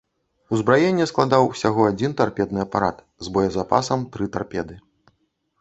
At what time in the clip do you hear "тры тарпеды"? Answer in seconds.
4.17-4.81